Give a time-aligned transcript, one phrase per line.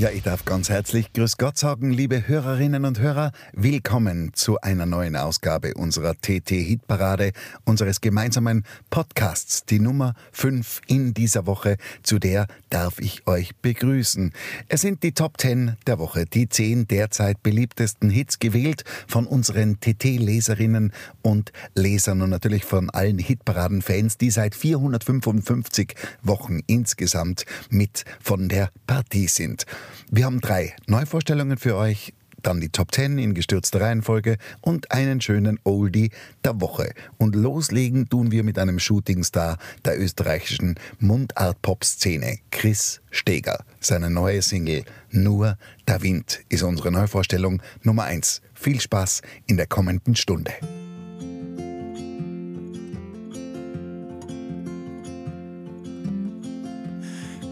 [0.00, 3.32] Ja, ich darf ganz herzlich Grüß Gott sagen, liebe Hörerinnen und Hörer.
[3.52, 7.32] Willkommen zu einer neuen Ausgabe unserer TT-Hitparade,
[7.66, 11.76] unseres gemeinsamen Podcasts, die Nummer 5 in dieser Woche.
[12.02, 14.32] Zu der darf ich euch begrüßen.
[14.68, 19.80] Es sind die Top 10 der Woche, die 10 derzeit beliebtesten Hits gewählt von unseren
[19.80, 28.48] TT-Leserinnen und Lesern und natürlich von allen Hitparaden-Fans, die seit 455 Wochen insgesamt mit von
[28.48, 29.66] der Partie sind.
[30.10, 35.20] Wir haben drei Neuvorstellungen für euch, dann die Top 10 in gestürzter Reihenfolge und einen
[35.20, 36.10] schönen Oldie
[36.44, 36.92] der Woche.
[37.18, 43.64] Und loslegen tun wir mit einem Shootingstar der österreichischen Mundart-Pop-Szene, Chris Steger.
[43.80, 48.42] Seine neue Single Nur der Wind ist unsere Neuvorstellung Nummer 1.
[48.54, 50.52] Viel Spaß in der kommenden Stunde.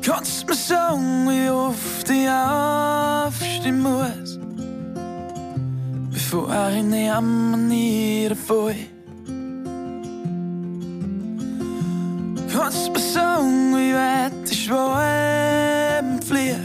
[0.08, 4.38] Kannst mir sagen, wie oft ich aufstehen muss,
[6.10, 8.74] bevor ich neben mir niederfall?
[12.50, 16.56] Kannst mir sagen, wie weit ich schweben flieg,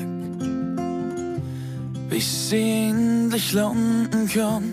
[2.09, 4.63] bis ich endlich landen kann?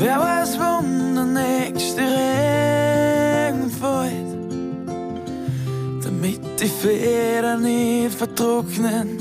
[0.00, 2.45] Wer weiß, wann der nächste Regen
[6.60, 9.18] die Federn nicht vertrocknen.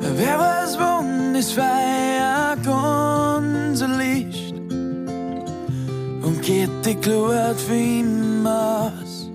[0.00, 4.54] Wer weiß, wann das Feuer ganz erlischt
[6.22, 9.30] und geht die Glut für immer aus.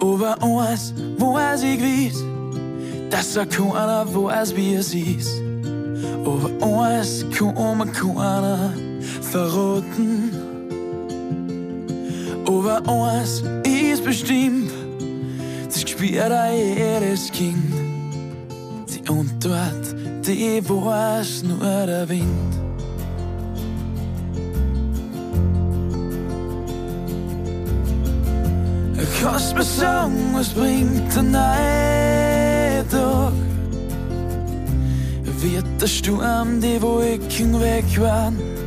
[0.00, 2.24] Aber eins weiß ich gewiss,
[3.10, 5.40] dass er keiner weiß, wie es ist.
[6.24, 8.72] Aber eins kann mir keiner
[9.22, 10.47] verraten.
[12.48, 14.72] Aber eins ist bestimmt,
[15.66, 17.74] das spürt auch jedes Kind.
[18.88, 19.94] Die Antwort,
[20.26, 22.26] die weiß nur der Wind.
[29.20, 33.32] Kannst mir sagen, was bringt der Tag?
[35.40, 38.57] Wird der Sturm die Wolken wegwahren?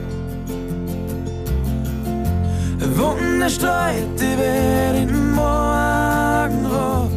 [3.01, 7.09] Wunderstreit, die wird im Morgenrot.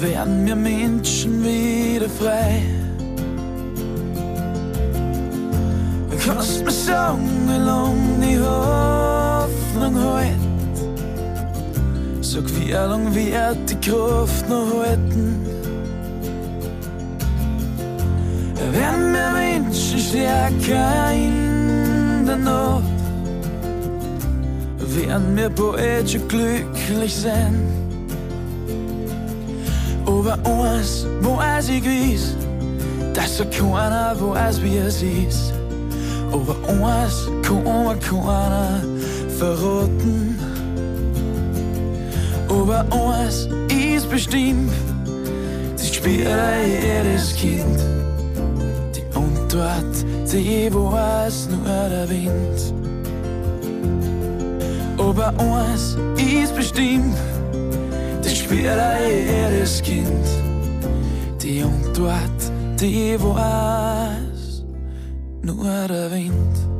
[0.00, 2.62] Werden wir Menschen wieder frei?
[6.24, 10.36] Kannst mir sagen, wie lang die Hoffnung hält?
[12.20, 15.44] Sag, wie lang wird die Kraft noch halten?
[18.70, 22.91] Werden wir Menschen stärker in der Nacht?
[24.96, 27.66] Werden wir schon glücklich sein.
[30.06, 32.36] Aber eins weiß ich gewiss,
[33.14, 35.54] dass so keiner weiß, wie es ist.
[36.32, 38.82] Aber eins kann mir keiner
[39.38, 40.38] verraten.
[42.48, 44.72] Aber eins ist bestimmt,
[45.76, 46.26] das spielt
[46.66, 47.78] jedes Kind.
[48.94, 52.81] Die Antwort, die weiß nur der Wind.
[55.14, 57.14] Aber eins ist bestimmt,
[58.22, 58.64] das spielt
[59.06, 60.26] jedes Kind.
[61.42, 62.50] Die Antwort,
[62.80, 64.64] die weiß
[65.42, 66.71] nur der Wind.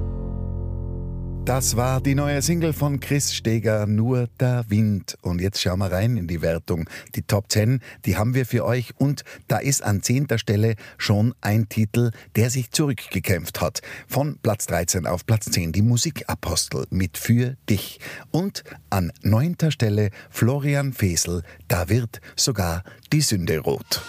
[1.45, 5.19] Das war die neue Single von Chris Steger, Nur der Wind.
[5.23, 6.89] Und jetzt schauen wir rein in die Wertung.
[7.17, 8.95] Die Top 10, die haben wir für euch.
[8.97, 13.83] Und da ist an zehnter Stelle schon ein Titel, der sich zurückgekämpft hat.
[14.07, 17.99] Von Platz 13 auf Platz 10, die Musikapostel mit Für dich.
[18.31, 24.01] Und an neunter Stelle Florian Fesel, da wird sogar die Sünde rot.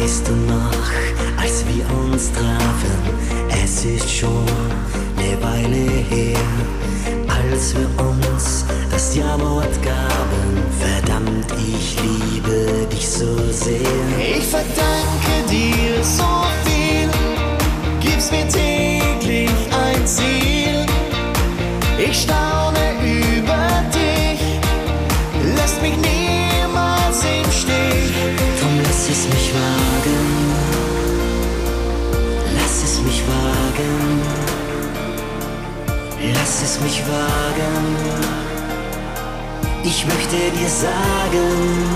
[0.00, 3.02] Weißt du noch, als wir uns trafen,
[3.62, 4.46] es ist schon
[5.18, 6.38] eine Weile her,
[7.28, 8.99] als wir uns das
[40.50, 41.89] dir sagen.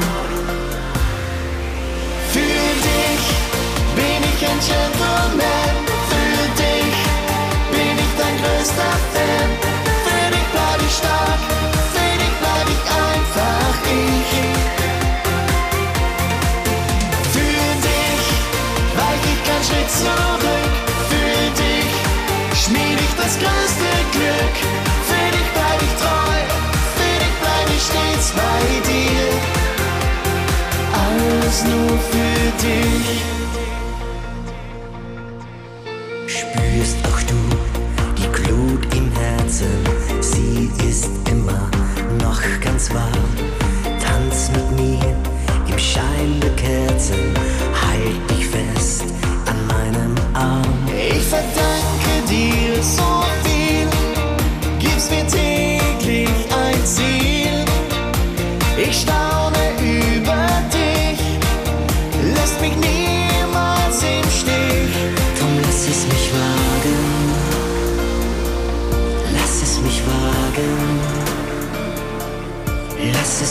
[28.37, 29.27] bei dir.
[30.93, 33.23] Alles nur für dich.
[36.27, 37.41] Spürst auch du
[38.19, 39.75] die Glut im Herzen,
[40.21, 41.71] sie ist immer
[42.23, 43.31] noch ganz warm.
[44.05, 45.17] Tanz mit mir
[45.69, 47.44] im Schein der Kerzen.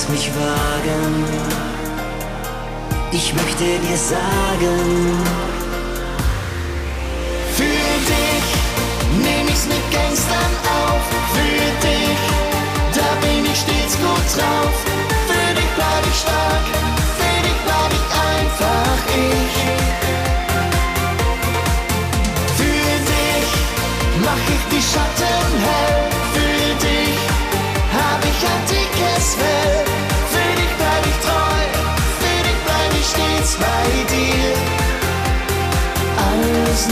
[0.10, 1.26] mich wagen.
[3.12, 5.18] Ich möchte dir sagen,
[7.56, 8.48] für dich
[9.24, 11.04] nehme ich's mit Gangstern auf.
[11.34, 12.22] Für dich,
[12.96, 14.76] da bin ich stets gut drauf.
[15.28, 16.66] Für dich bleib ich stark,
[17.18, 19.83] für dich bleib ich einfach ich.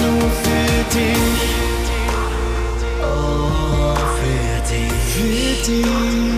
[0.02, 1.42] nur für dich.
[3.02, 4.92] Oh, für dich.
[5.14, 6.31] Für dich.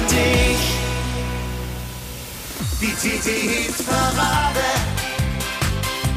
[0.00, 0.58] für dich.
[2.80, 4.66] Die TT-Hit-Parade,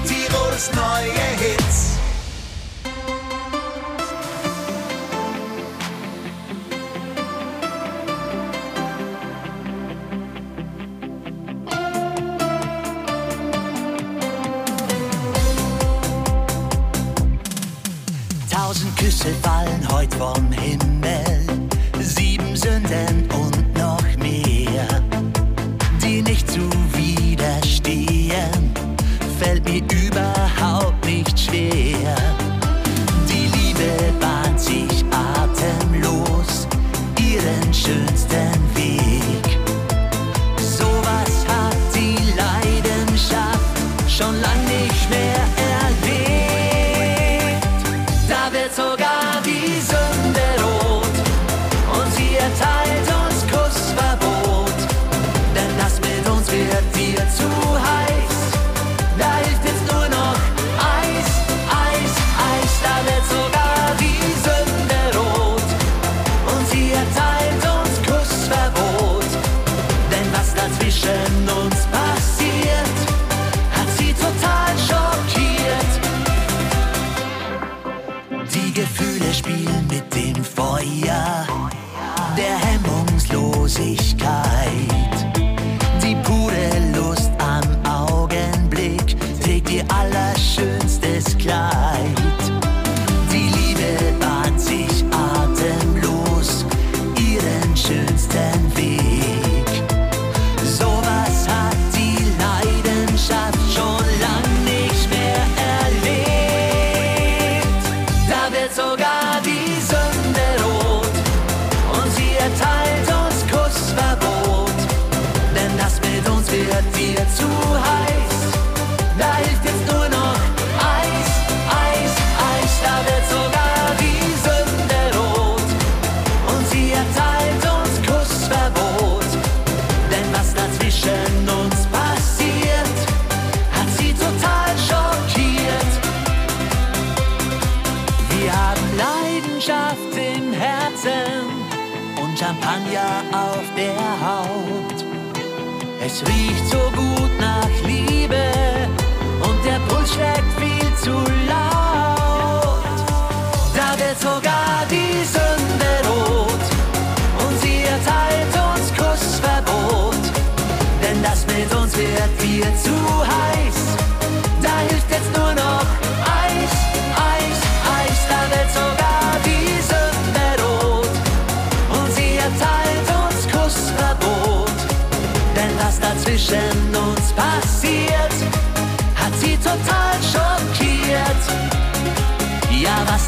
[0.08, 1.33] Tirols neue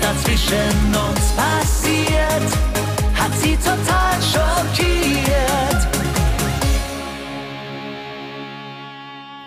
[0.05, 1.33] dazwischen uns.
[1.35, 1.74] Passiert,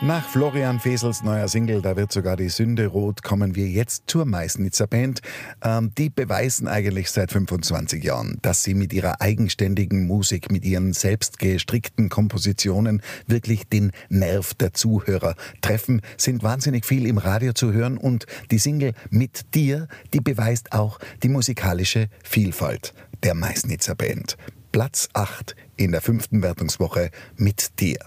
[0.09, 4.25] Nach Florian Fesels neuer Single, da wird sogar die Sünde rot, kommen wir jetzt zur
[4.25, 5.21] Meißnitzer Band.
[5.62, 10.95] Ähm, die beweisen eigentlich seit 25 Jahren, dass sie mit ihrer eigenständigen Musik, mit ihren
[10.95, 17.75] selbst gestrickten Kompositionen wirklich den Nerv der Zuhörer treffen, sind wahnsinnig viel im Radio zu
[17.75, 24.38] hören und die Single Mit dir, die beweist auch die musikalische Vielfalt der Meißnitzer Band.
[24.73, 27.99] Platz 8 in der fünften Wertungswoche mit dir.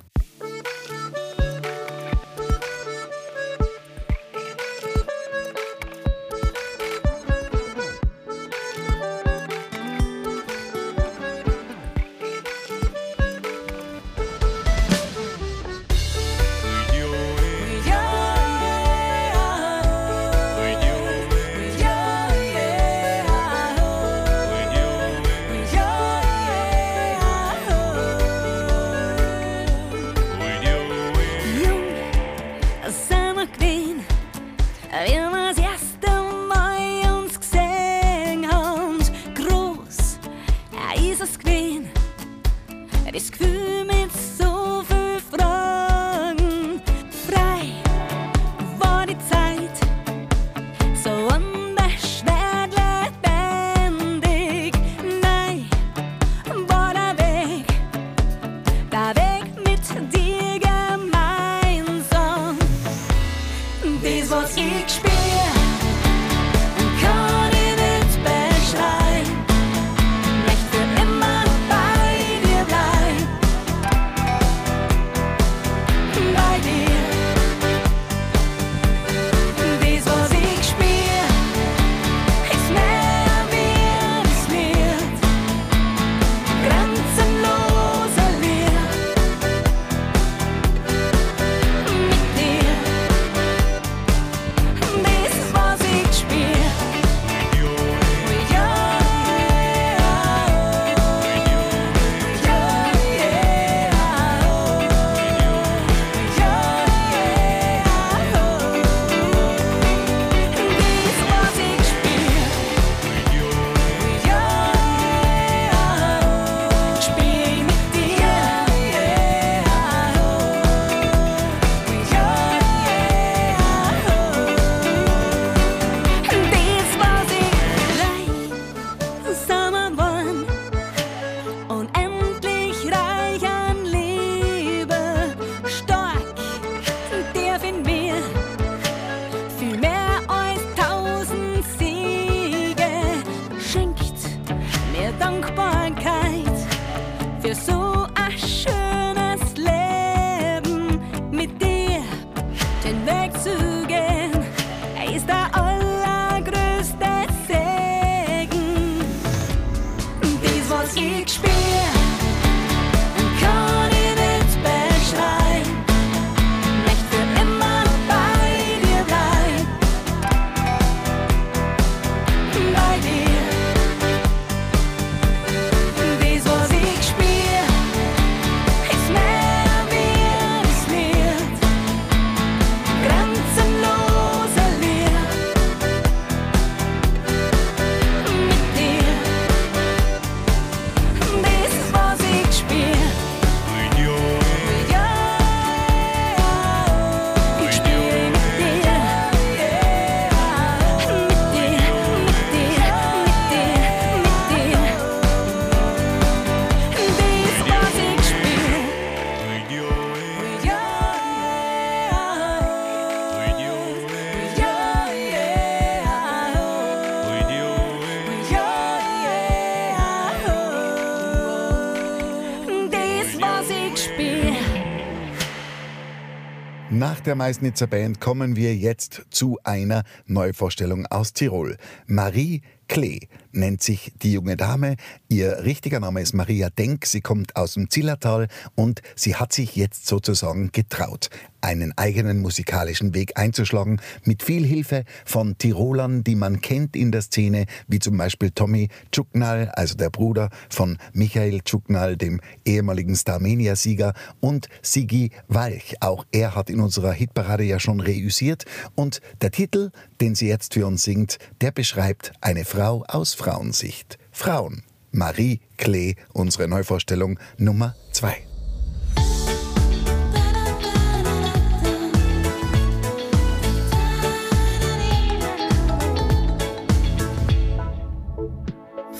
[227.41, 231.77] Meißnitzer Band kommen wir jetzt zu einer Neuvorstellung aus Tirol.
[232.05, 234.97] Marie Klee nennt sich die junge Dame.
[235.29, 237.05] Ihr richtiger Name ist Maria Denk.
[237.05, 241.29] Sie kommt aus dem Zillertal und sie hat sich jetzt sozusagen getraut,
[241.61, 247.21] einen eigenen musikalischen Weg einzuschlagen, mit viel Hilfe von Tirolern, die man kennt in der
[247.21, 254.13] Szene, wie zum Beispiel Tommy Tschuknal, also der Bruder von Michael Tschuknal, dem ehemaligen Starmania-Sieger,
[254.41, 255.95] und Sigi Walch.
[256.01, 258.65] Auch er hat in unserer Hitparade ja schon reüssiert.
[258.95, 264.19] Und der Titel, den sie jetzt für uns singt, der beschreibt eine Frau aus Frauensicht.
[264.31, 264.83] Frauen.
[265.11, 268.37] Marie Klee, unsere Neuvorstellung Nummer zwei.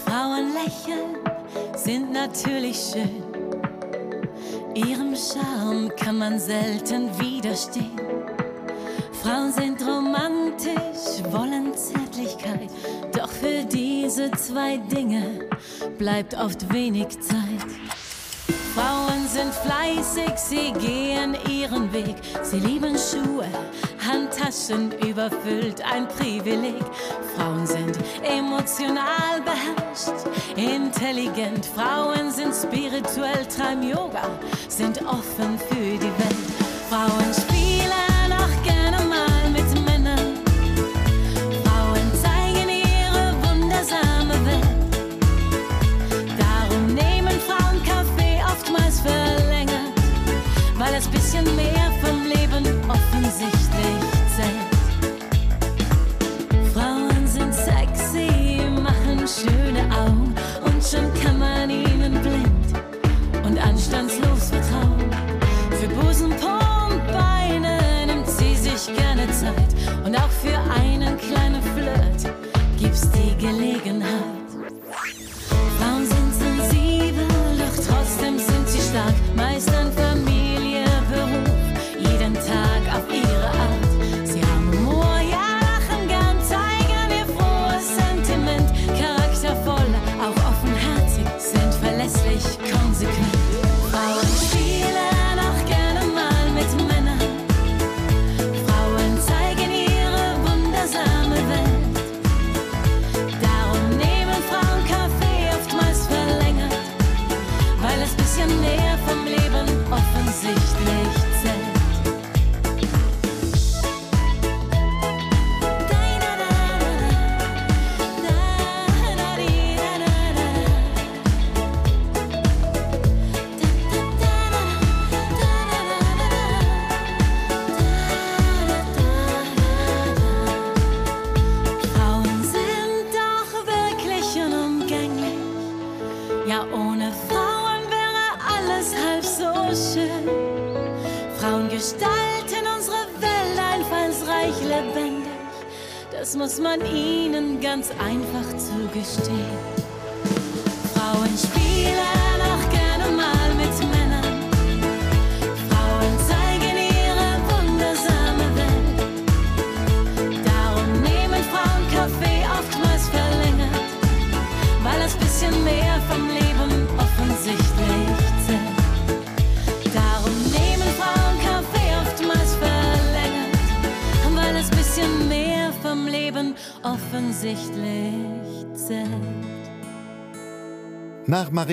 [0.06, 1.18] Frauen lächeln
[1.76, 3.24] sind natürlich schön.
[4.76, 8.31] Ihrem Charme kann man selten widerstehen.
[9.24, 12.70] Frauen sind romantisch, wollen Zärtlichkeit.
[13.14, 15.48] Doch für diese zwei Dinge
[16.00, 17.70] bleibt oft wenig Zeit.
[18.74, 22.16] Frauen sind fleißig, sie gehen ihren Weg.
[22.42, 23.46] Sie lieben Schuhe,
[24.08, 26.84] Handtaschen überfüllt, ein Privileg.
[27.36, 30.26] Frauen sind emotional beherrscht,
[30.56, 31.66] intelligent.
[31.66, 34.24] Frauen sind spirituell, treiben Yoga,
[34.68, 36.72] sind offen für die Welt.
[36.90, 37.51] Frauen
[51.46, 51.81] weil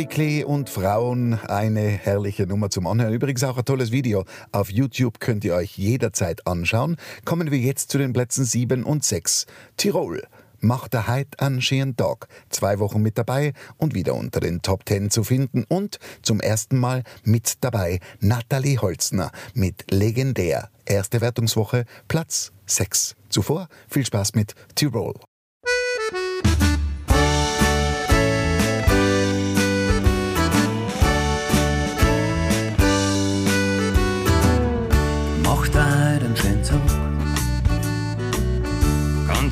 [0.07, 3.13] Klee und Frauen eine herrliche Nummer zum Anhören.
[3.13, 4.25] Übrigens auch ein tolles Video.
[4.53, 6.97] Auf YouTube könnt ihr euch jederzeit anschauen.
[7.25, 9.47] Kommen wir jetzt zu den Plätzen 7 und 6.
[9.77, 10.23] Tirol.
[10.61, 12.29] Macht er heute einen schönen Tag.
[12.51, 15.65] Zwei Wochen mit dabei und wieder unter den Top 10 zu finden.
[15.69, 20.71] Und zum ersten Mal mit dabei Nathalie Holzner mit Legendär.
[20.85, 23.17] Erste Wertungswoche, Platz 6.
[23.29, 25.15] Zuvor viel Spaß mit Tirol.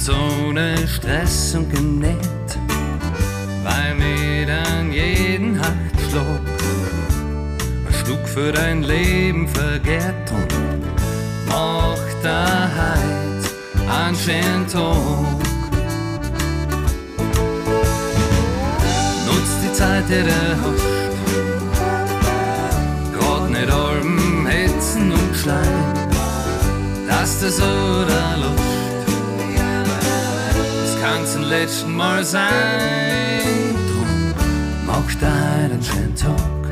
[0.09, 2.51] ohne Stress und genäht,
[3.65, 6.41] weil mir dann jeden Halt flog.
[7.87, 12.37] Und schlug für dein Leben vergärt und macht mochte
[13.89, 14.97] einen schönen Tag.
[19.27, 20.31] Nutz die Zeit, die du
[20.63, 21.17] hast,
[23.19, 25.95] grad nicht allem hetzen und schleim,
[27.09, 28.76] dass du so da lust
[31.17, 33.75] lang zum letzten Mal sein.
[33.89, 34.35] Drum
[34.87, 36.63] mach dir einen schönen Tag.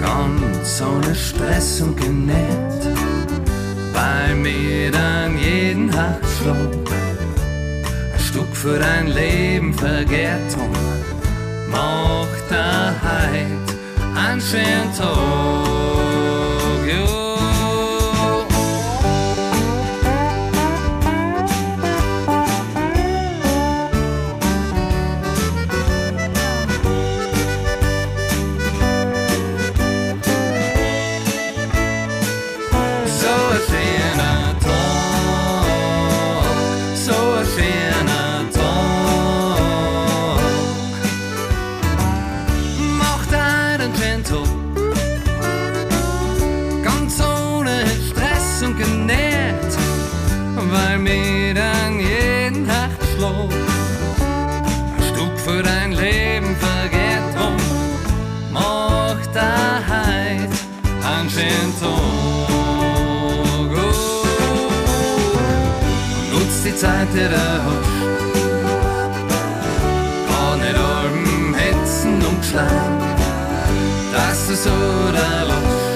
[0.00, 2.96] Ganz ohne Stress und genäht.
[3.92, 6.72] Bei mir dann jeden Herzschlag.
[8.14, 10.72] Ein Stück für dein Leben vergehrt Drum
[11.70, 13.74] mach da heute
[14.14, 15.97] einen schönen Tag.
[66.78, 67.86] Zeiteren hat.
[70.30, 73.00] Ohne Alben, Hetzen und Schleim,
[74.12, 75.88] das ist oder los.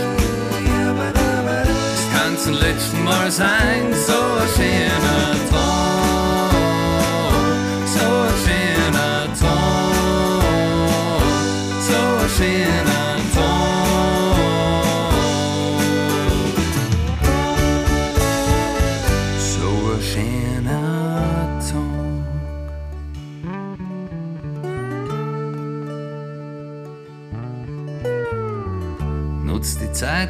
[1.95, 5.32] Das kann zum letzten Mal sein, so ein schöner.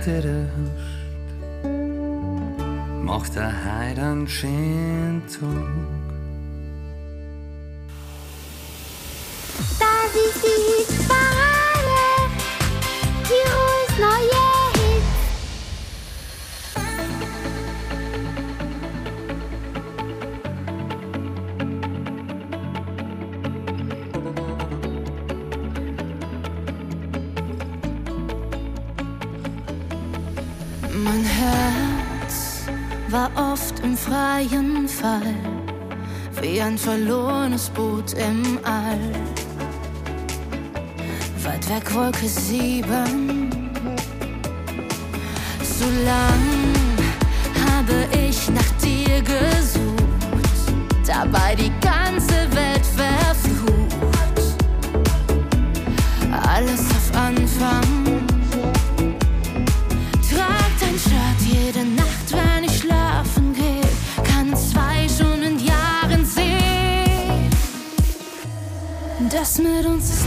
[0.07, 0.93] der Hust
[3.03, 5.92] macht der Heid einen schönen Tag.
[31.05, 32.65] Mein Herz
[33.09, 35.35] war oft im freien Fall,
[36.41, 38.99] wie ein verlorenes Boot im All.
[41.43, 43.51] Weit weg Wolke 7.
[45.63, 46.43] So lang
[47.69, 50.05] habe ich nach dir gesucht,
[51.05, 54.57] dabei die ganze Welt verflucht.
[56.31, 58.02] Alles auf Anfang.
[69.53, 70.22] Iets ons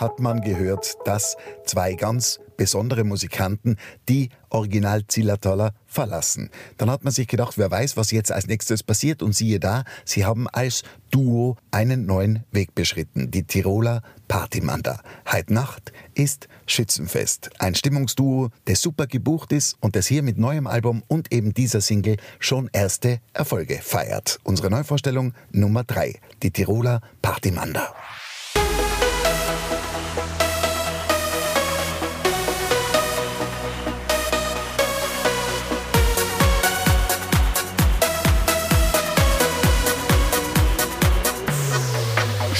[0.00, 3.76] Hat man gehört, dass zwei ganz besondere Musikanten
[4.10, 6.50] die Original Zillertaler verlassen.
[6.76, 9.84] Dann hat man sich gedacht, wer weiß, was jetzt als nächstes passiert und siehe da,
[10.04, 13.30] sie haben als Duo einen neuen Weg beschritten.
[13.30, 15.00] Die Tiroler Partymanda.
[15.32, 17.50] Heute Nacht ist Schützenfest.
[17.58, 21.80] Ein Stimmungsduo, das super gebucht ist und das hier mit neuem Album und eben dieser
[21.80, 24.40] Single schon erste Erfolge feiert.
[24.44, 26.20] Unsere Neuvorstellung Nummer drei.
[26.42, 27.94] Die Tiroler Partymanda.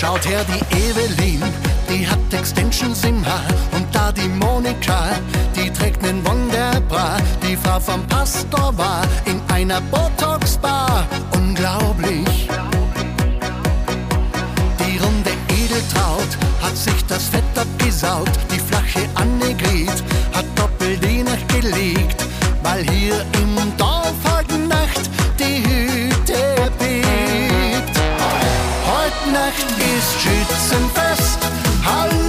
[0.06, 1.42] Schaut her, die Evelyn,
[1.90, 3.42] die hat Extensions im Haar.
[3.72, 5.08] Und da die Monika,
[5.56, 7.16] die trägt nen Wunderbra.
[7.42, 11.08] Die Frau vom Pastor war in einer Botox-Bar.
[11.32, 12.48] Unglaublich.
[14.78, 18.30] Die runde Edeltraut hat sich das Fett abgesaut.
[18.54, 22.24] Die flache Annegret hat doppelt die Nacht gelegt.
[22.62, 24.14] Weil hier im Dorf
[29.36, 29.66] Heute Nacht
[29.98, 31.38] ist Schützenfest.
[31.84, 32.25] Hallo,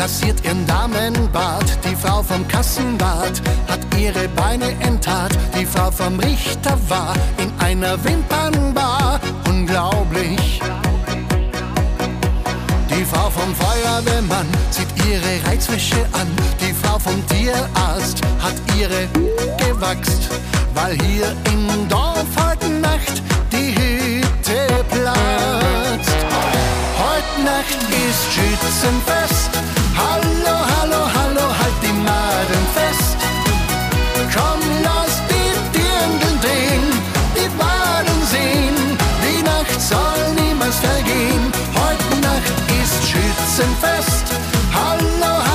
[0.00, 1.78] rasiert ihren Damenbart.
[1.84, 5.32] Die Frau vom Kassenbad hat ihre Beine enttat.
[5.58, 9.20] Die Frau vom Richter war in einer Wimpernbar.
[9.46, 10.60] Unglaublich.
[12.88, 16.28] Die Frau vom Feuerwehrmann zieht ihre Reizwäsche an.
[16.60, 19.06] Die Frau vom Tierarzt hat ihre
[19.58, 20.30] gewachst,
[20.74, 26.16] weil hier im Dorf heute Nacht die Hütte platzt.
[26.96, 29.79] Heute Nacht ist Schützenfest.
[29.96, 33.16] Hallo, hallo, hallo, halt die Maden fest.
[34.34, 36.86] Komm, lass die Dirndl drehen,
[37.36, 38.76] die Baden sehen.
[39.24, 41.52] Die Nacht soll niemals vergehen.
[41.74, 44.26] Heute Nacht ist Schützenfest.
[44.72, 45.49] Hallo, hallo,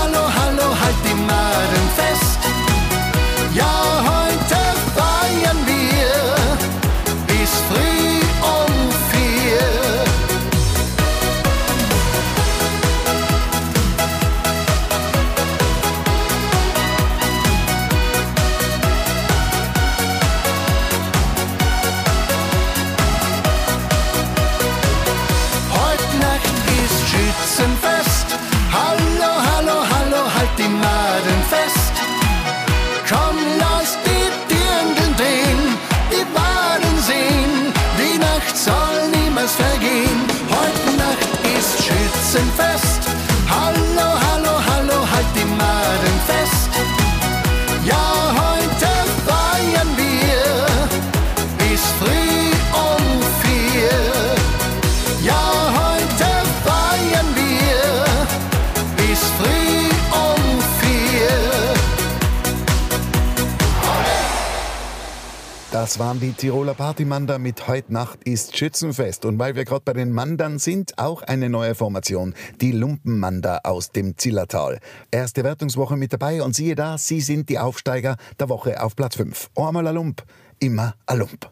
[65.86, 69.24] Das waren die Tiroler Partymander mit Heut Nacht ist Schützenfest.
[69.24, 73.92] Und weil wir gerade bei den Mandern sind, auch eine neue Formation, die Lumpenmander aus
[73.92, 74.80] dem Zillertal.
[75.12, 79.18] Erste Wertungswoche mit dabei und siehe da, sie sind die Aufsteiger der Woche auf Platz
[79.18, 79.52] 5.
[79.56, 80.24] Einmal ein Lump,
[80.58, 81.52] immer ein Lump.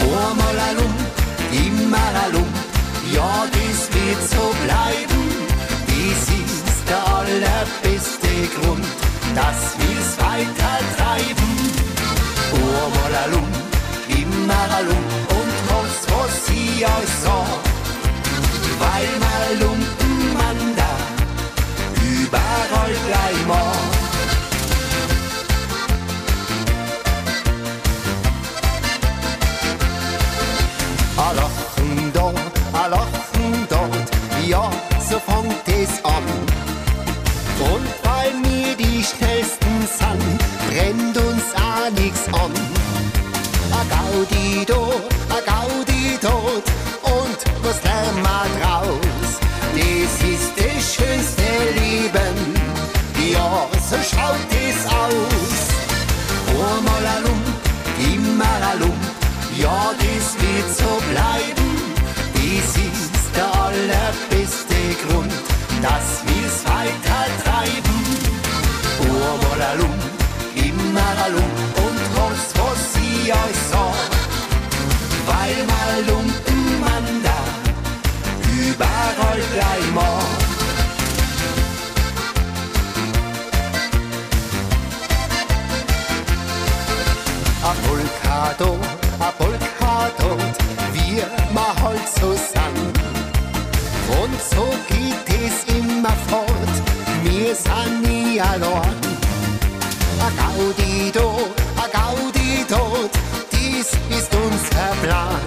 [0.00, 1.00] Einmal ein Lump,
[1.50, 2.56] immer ein Lump,
[3.12, 5.14] ja, das wird so bleiben.
[5.88, 6.53] Das ist
[6.88, 8.84] der allerbeste Grund,
[9.34, 11.52] dass wir's weiter treiben.
[12.52, 13.56] Einmal ein Lump,
[14.08, 17.62] immer ein Lump und was, was ich euch sag.
[18.78, 20.92] Weil mal Lumpenmann da
[22.02, 23.94] überall gleich mag.
[31.16, 34.10] Ein Lachen da, ein Lachen dort,
[34.46, 34.70] ja,
[35.08, 36.24] so fängt es an.
[37.72, 42.52] Und weil wir die schnellsten sind, brennt uns auch nichts an.
[43.72, 44.82] A Gaudi da,
[45.36, 46.66] a Gaudi dort,
[47.02, 49.30] und was lernen wir draus?
[49.74, 51.48] Das ist das schönste
[51.80, 52.36] Leben,
[53.32, 55.74] ja, so schaut es aus.
[56.48, 57.46] Einmal ein Lump,
[58.14, 59.04] immer ein Lump,
[59.58, 61.70] ja, das wird so bleiben.
[62.34, 65.32] Das ist der allerbeste Grund,
[65.82, 67.13] dass wir's weiter.
[69.64, 69.98] Einmal alum,
[70.54, 71.50] immer alum
[71.84, 74.10] und was, was ich euch sag.
[75.26, 77.04] Weil mal Lumpen man
[78.68, 80.24] überall gleich mag.
[87.62, 88.80] A Polka dort,
[89.18, 90.56] a Polka dort,
[90.92, 92.92] wir ma halt zusammen.
[94.20, 96.74] Und so geht es immer fort,
[97.22, 99.03] wir sind nie allein.
[100.24, 103.10] A Gaudi dort, a Gaudi dort,
[103.52, 105.44] dies ist unser Plan.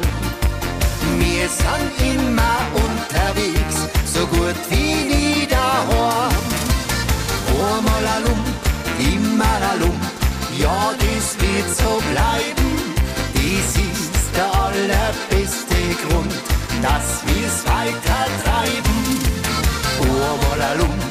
[1.17, 3.77] Wir sind immer unterwegs,
[4.13, 6.45] so gut wie nie daheim.
[7.49, 8.47] Einmal a Lump,
[8.99, 10.03] immer a Lump,
[10.59, 12.69] ja, das wird so bleiben.
[13.33, 16.33] Das ist der allerbeste Grund,
[16.83, 18.97] dass wir's weiter treiben.
[20.69, 21.01] A Lump,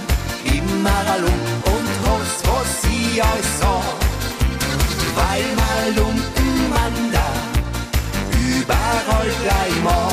[0.44, 2.33] immer a Lump und was,
[3.22, 3.83] euch sag.
[5.14, 7.29] Weil mal Lumpen man da
[8.38, 10.12] überall gleich mag.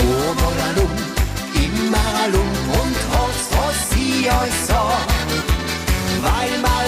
[0.00, 0.90] Einmal alum,
[1.54, 2.50] immer alum
[2.80, 5.06] und was, was ich euch sag.
[6.22, 6.84] Weil mal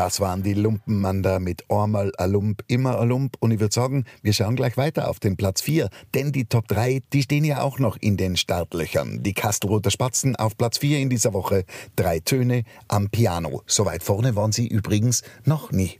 [0.00, 3.36] Das waren die Lumpenmander mit einmal a Lump, immer a Lump.
[3.38, 6.68] Und ich würde sagen, wir schauen gleich weiter auf den Platz 4, denn die Top
[6.68, 9.22] 3, die stehen ja auch noch in den Startlöchern.
[9.22, 11.66] Die Kastelroter Spatzen auf Platz 4 in dieser Woche.
[11.96, 13.62] Drei Töne am Piano.
[13.66, 15.98] So weit vorne waren sie übrigens noch nie.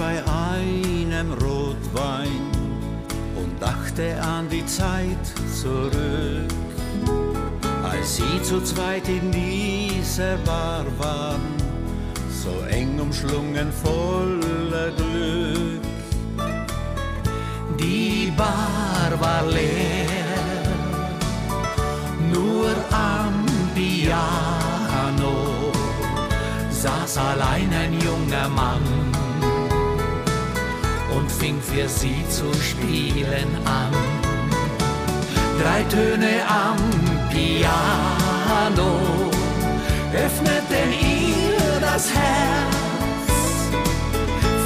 [0.00, 0.22] Bei
[0.56, 2.50] einem Rotwein
[3.36, 6.48] und dachte an die Zeit zurück,
[7.82, 11.52] als sie zu zweit in dieser Bar waren,
[12.42, 15.82] so eng umschlungen voller Glück.
[17.78, 20.64] Die Bar war leer,
[22.32, 25.36] nur am Piano
[26.70, 28.99] saß allein ein junger Mann
[31.40, 33.92] fing für sie zu spielen an.
[35.60, 36.78] Drei Töne am
[37.30, 38.92] Piano
[40.12, 42.76] öffneten ihr das Herz.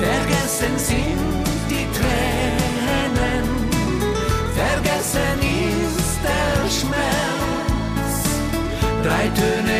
[0.04, 3.46] Vergessen sind die Tränen,
[4.60, 5.38] vergessen
[5.70, 8.14] ist der Schmerz.
[9.04, 9.73] Drei Töne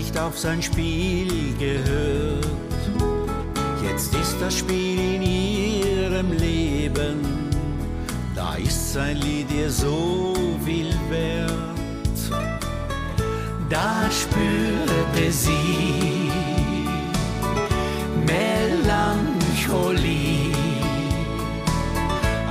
[0.00, 2.46] nicht auf sein Spiel gehört.
[3.82, 7.18] Jetzt ist das Spiel in ihrem Leben,
[8.34, 10.34] da ist sein Lied ihr so
[10.64, 11.50] viel wert.
[13.68, 16.30] Da spürte sie
[18.26, 18.94] Melancholie,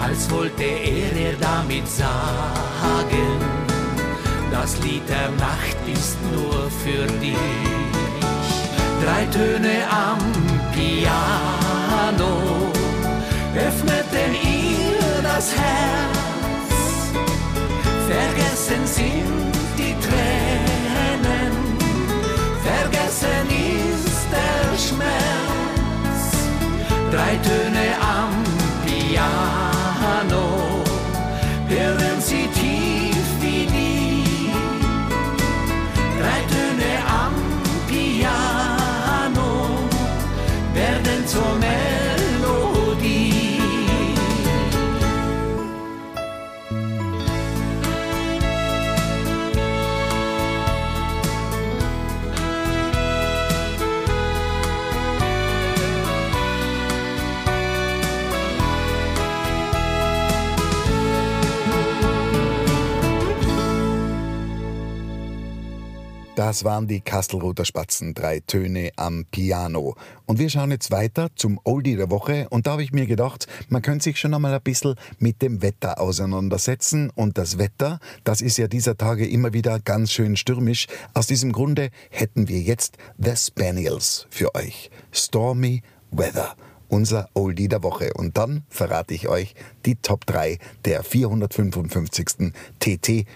[0.04, 3.30] als wollte er ihr damit sagen,
[4.52, 7.36] das Lied der Nacht ist nur für dich.
[9.04, 10.20] Drei Töne am
[10.74, 12.32] Piano
[13.56, 16.70] öffneten ihr das Herz.
[18.08, 21.54] Vergessen sind die Tränen,
[22.64, 26.22] vergessen ist der Schmerz.
[27.12, 28.39] Drei Töne am
[66.50, 69.96] Das waren die Kastelruther Spatzen, drei Töne am Piano.
[70.26, 72.48] Und wir schauen jetzt weiter zum Oldie der Woche.
[72.50, 75.62] Und da habe ich mir gedacht, man könnte sich schon einmal ein bisschen mit dem
[75.62, 77.12] Wetter auseinandersetzen.
[77.12, 80.88] Und das Wetter, das ist ja dieser Tage immer wieder ganz schön stürmisch.
[81.14, 84.90] Aus diesem Grunde hätten wir jetzt The Spaniels für euch.
[85.12, 86.56] Stormy Weather
[86.88, 88.12] unser Oldie der Woche.
[88.16, 89.54] Und dann verrate ich euch
[89.86, 92.52] die Top 3 der 455.
[92.80, 93.28] TT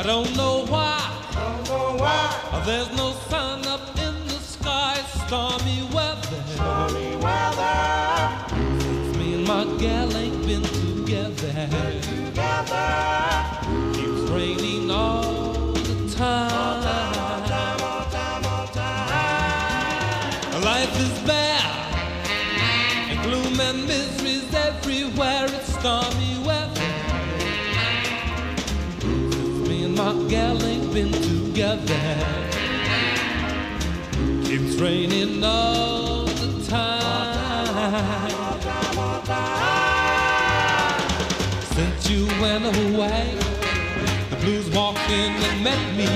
[0.00, 0.98] I don't know why.
[1.34, 2.62] Don't know why.
[2.64, 4.96] There's no sun up in the sky.
[5.26, 6.42] Stormy weather.
[6.54, 8.30] Stormy weather.
[8.80, 11.52] Since me and my gal ain't been together.
[11.68, 12.88] Been together.
[13.92, 16.50] Keeps raining all the time.
[16.50, 20.62] All time, all time, all time, all time.
[20.62, 21.62] Life is bad.
[23.10, 25.44] And gloom and misery's everywhere.
[25.44, 26.89] It's stormy weather.
[30.04, 32.04] My gal ain't been together.
[34.46, 38.30] Keeps raining all the time.
[41.76, 43.24] Since you went away,
[44.30, 46.10] the blues walked in and met me.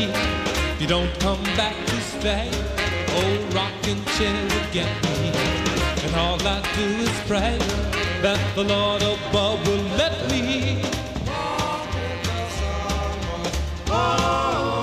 [0.72, 5.20] If you don't come back to stay, oh, old rocking chair will get me.
[6.05, 7.59] And all I do is pray
[8.22, 11.03] that the Lord above will let me.
[13.97, 14.73] Oh.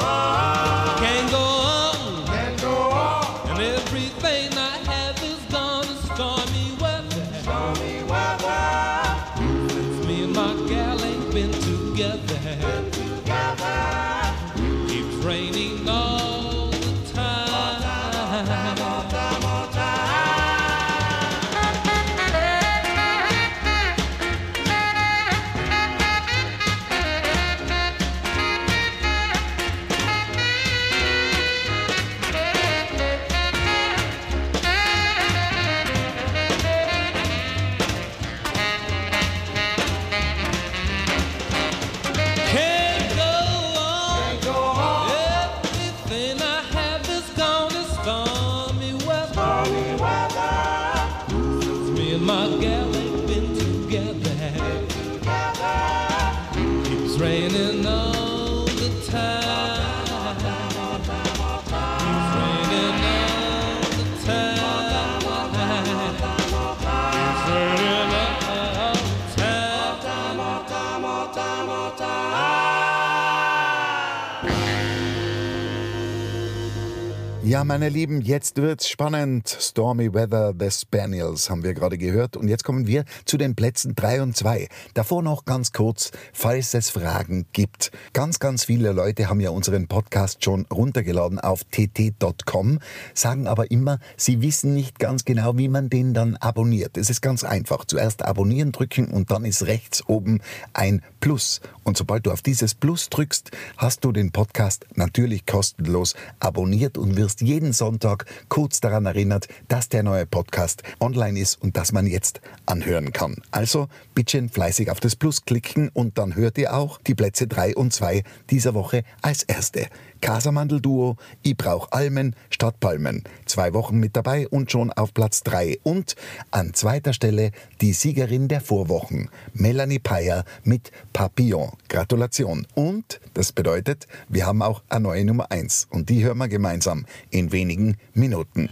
[77.52, 79.49] Ja, meine Lieben, jetzt wird's spannend.
[79.60, 82.38] Stormy Weather, The Spaniels haben wir gerade gehört.
[82.38, 84.70] Und jetzt kommen wir zu den Plätzen 3 und 2.
[84.93, 87.91] Davor noch ganz kurz, falls es Fragen gibt.
[88.14, 92.80] Ganz, ganz viele Leute haben ja unseren Podcast schon runtergeladen auf tt.com,
[93.14, 96.95] sagen aber immer, sie wissen nicht ganz genau, wie man den dann abonniert.
[96.95, 97.84] Es ist ganz einfach.
[97.84, 100.39] Zuerst abonnieren drücken und dann ist rechts oben
[100.72, 101.60] ein Plus.
[101.84, 107.18] Und sobald du auf dieses Plus drückst, hast du den Podcast natürlich kostenlos abonniert und
[107.18, 112.07] wirst jeden Sonntag kurz daran erinnert, dass der neue Podcast online ist und dass man
[112.07, 113.35] jetzt anhören kann.
[113.51, 117.75] Also bitte fleißig auf das Plus klicken und dann hört ihr auch die Plätze 3
[117.75, 119.87] und 2 dieser Woche als erste.
[120.22, 123.24] Casamandel-Duo, Ich brauch Almen statt Palmen.
[123.45, 125.80] Zwei Wochen mit dabei und schon auf Platz 3.
[125.84, 126.15] Und
[126.51, 127.51] an zweiter Stelle
[127.82, 131.72] die Siegerin der Vorwochen, Melanie Payer mit Papillon.
[131.89, 132.65] Gratulation.
[132.76, 135.88] Und das bedeutet, wir haben auch eine neue Nummer 1.
[135.89, 138.69] Und die hören wir gemeinsam in wenigen Minuten.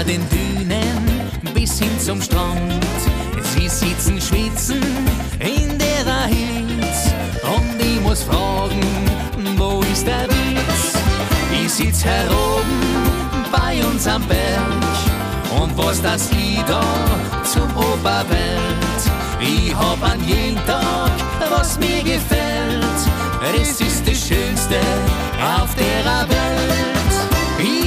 [0.00, 2.84] Hinter den Dünen bis hin zum Strand.
[3.42, 4.82] Sie sitzen schwitzen
[5.38, 8.80] in der Hitze und ich muss fragen,
[9.56, 10.94] wo ist der Witz?
[11.52, 12.80] Ich sitz heroben
[13.52, 16.30] bei uns am Berg und was das
[16.66, 16.82] da
[17.44, 19.02] zum Oberwelt.
[19.40, 21.10] Ich hab an jeden Tag,
[21.50, 22.84] was mir gefällt.
[23.60, 24.78] Es ist das Schönste
[25.40, 26.99] auf der Welt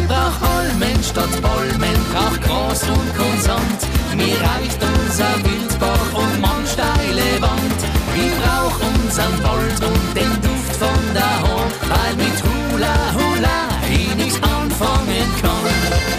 [0.07, 3.81] brauch Almen statt Bäumen, brauch Gras und Konsant.
[4.15, 7.79] Mir reicht unser Wildbach und man steile Wand.
[8.13, 14.15] Wir brauch unseren Wald und den Duft von der Hand, weil mit Hula Hula ich
[14.15, 16.12] nichts anfangen kann.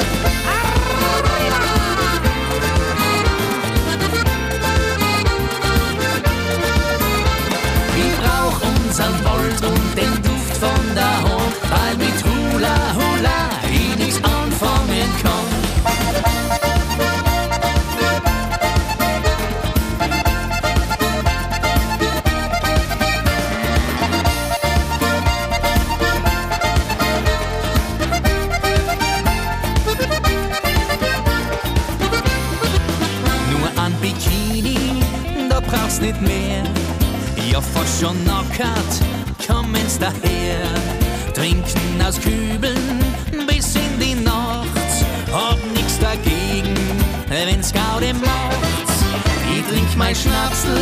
[50.14, 50.80] Schnapsel,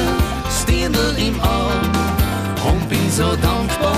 [0.51, 1.91] Stindel im Arm.
[2.65, 3.97] Und bin so dankbar,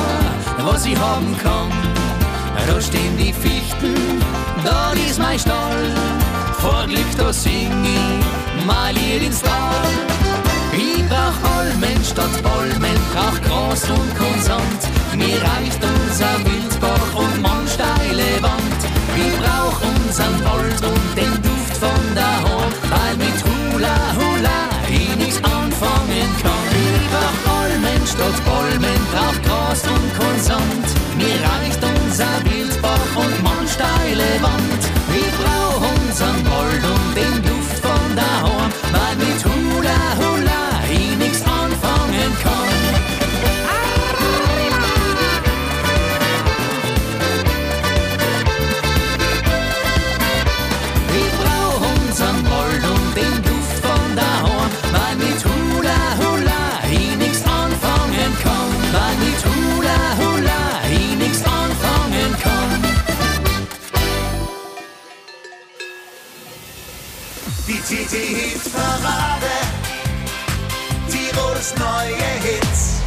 [0.64, 1.70] was ich haben kann.
[2.66, 3.95] Da stehen die Fichten,
[4.64, 5.93] da ist mein Stall.
[6.59, 9.85] Vor Glück, da sing ich mein Lied ins Tal.
[10.72, 14.82] Ich brauch Almen statt Bäumen, brauch Gras und Konsant.
[15.14, 18.80] Mir reicht unser Wildbach und man steile Wand.
[19.16, 22.55] Ich brauch unseren Wald und den Duft von der Hand.
[28.24, 30.86] dort Bäumen, drauf Gras und Konsant.
[31.16, 35.03] Mir reicht unser Wildbach und man steile Wand.
[68.11, 69.55] die Hitparade.
[71.09, 73.00] Tirols neue Hits.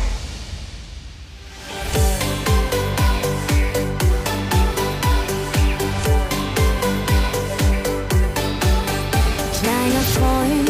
[9.60, 10.70] Kleiner Freund,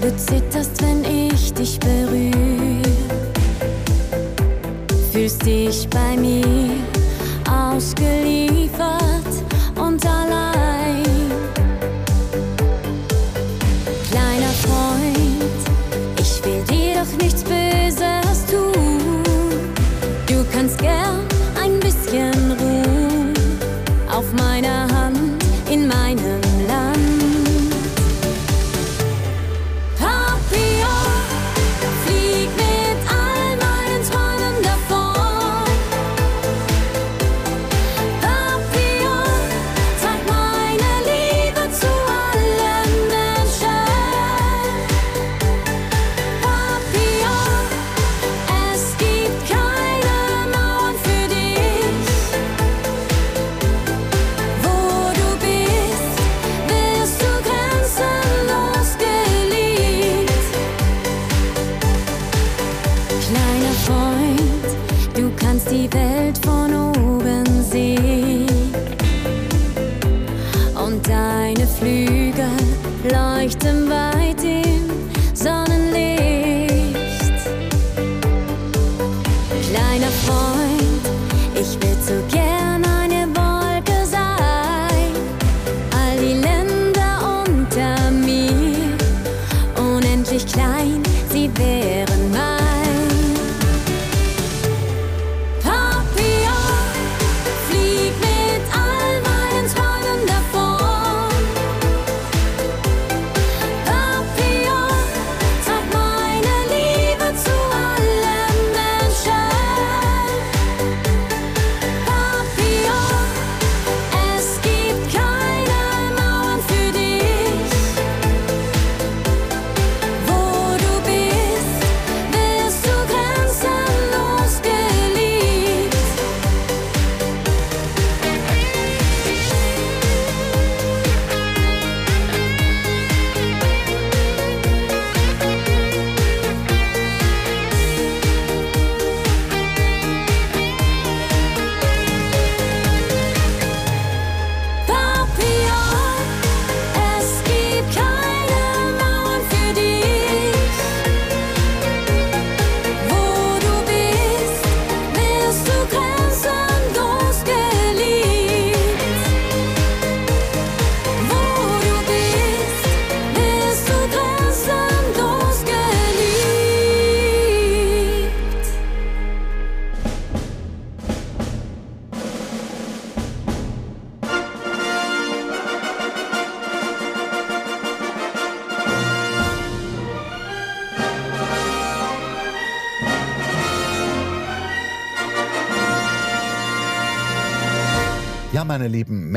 [0.00, 2.82] du zitterst, wenn ich dich berühre.
[5.12, 6.70] Fühlst dich bei mir
[7.48, 8.53] ausgeliehen.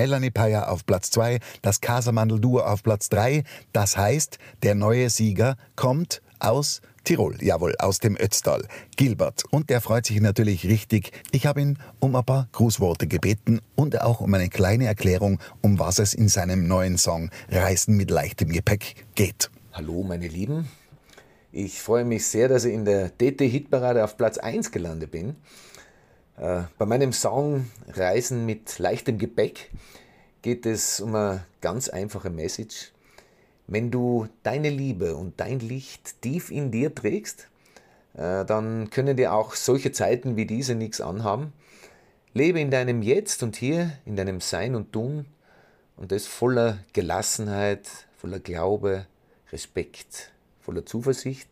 [0.08, 3.44] Melanie Payer auf Platz 2, das Casamandel Duo auf Platz 3.
[3.74, 9.44] Das heißt, der neue Sieger kommt aus Tirol, jawohl, aus dem Ötztal, Gilbert.
[9.52, 11.12] Und der freut sich natürlich richtig.
[11.32, 15.78] Ich habe ihn um ein paar Grußworte gebeten und auch um eine kleine Erklärung, um
[15.78, 19.52] was es in seinem neuen Song Reisen mit leichtem Gepäck geht.
[19.74, 20.70] Hallo, meine Lieben.
[21.52, 25.36] Ich freue mich sehr, dass ich in der DT-Hitparade auf Platz 1 gelandet bin.
[26.38, 29.72] Äh, bei meinem Song Reisen mit leichtem Gepäck
[30.44, 32.92] geht es um eine ganz einfache Message.
[33.66, 37.48] Wenn du deine Liebe und dein Licht tief in dir trägst,
[38.14, 41.54] äh, dann können dir auch solche Zeiten wie diese nichts anhaben.
[42.34, 45.26] Lebe in deinem Jetzt und Hier, in deinem Sein und Tun
[45.96, 49.08] und das voller Gelassenheit, voller Glaube,
[49.52, 50.32] Respekt,
[50.62, 51.50] voller Zuversicht.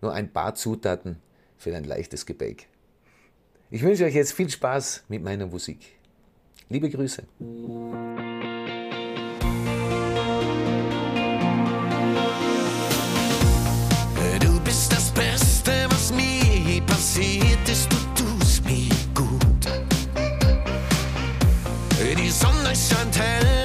[0.00, 1.16] Nur ein paar Zutaten
[1.58, 2.68] für ein leichtes Gepäck.
[3.68, 5.98] Ich wünsche euch jetzt viel Spaß mit meiner Musik.
[6.68, 7.24] Liebe Grüße.
[14.40, 17.90] Du bist das Beste, was mir je passiert ist.
[17.90, 19.66] Du tust mir gut.
[22.16, 23.55] Die Sonne scheint heller,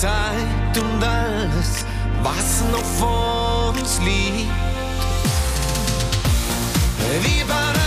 [0.00, 1.84] Zeit und alles,
[2.22, 4.48] was noch vor uns liegt.
[7.22, 7.79] Wie bei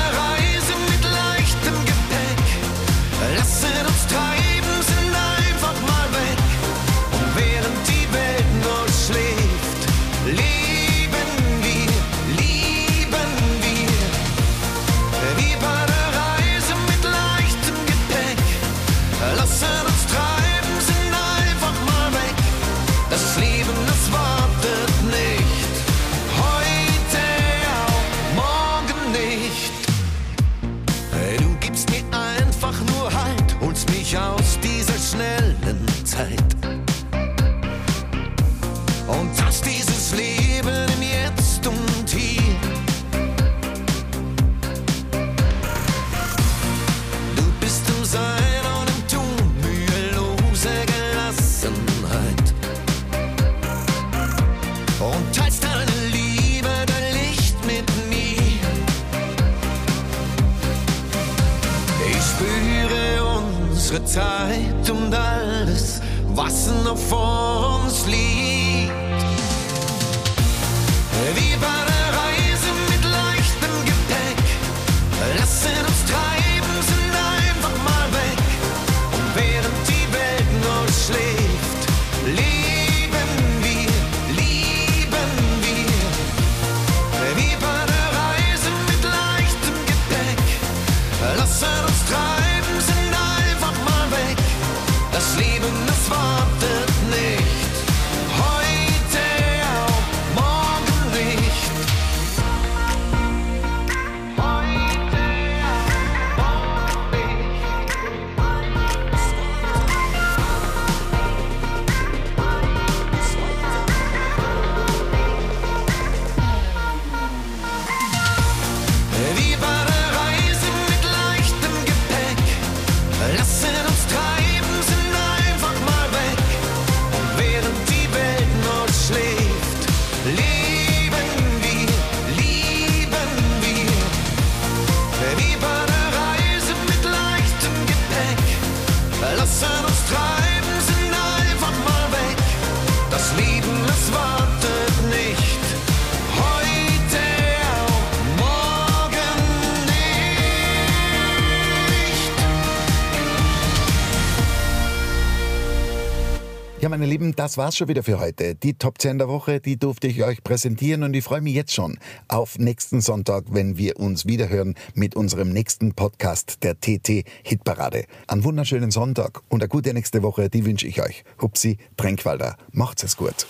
[157.44, 158.56] das war's schon wieder für heute.
[158.56, 161.74] Die Top 10 der Woche, die durfte ich euch präsentieren und ich freue mich jetzt
[161.74, 168.06] schon auf nächsten Sonntag, wenn wir uns wiederhören mit unserem nächsten Podcast der TT Hitparade.
[168.28, 171.26] Einen wunderschönen Sonntag und eine gute nächste Woche, die wünsche ich euch.
[171.42, 172.56] Hupsi Tränkwalder.
[172.72, 173.46] Macht's es gut.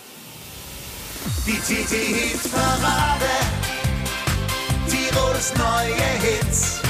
[1.45, 3.25] Die TT Hit Parade.
[4.89, 6.82] Tirols neue Hits.